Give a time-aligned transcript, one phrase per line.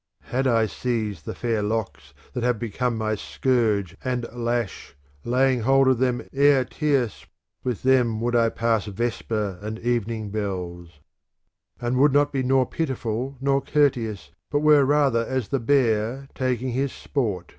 [0.23, 5.59] VI Had I seized the fair locks that have become my scourge and lash, laying
[5.59, 7.27] hold of them e'er tierce
[7.63, 11.01] with them would I pass vesper and evening bells:
[11.79, 16.91] And would be nor pitiful nor courteous, but were rather as the bear taking his
[16.91, 17.49] sport.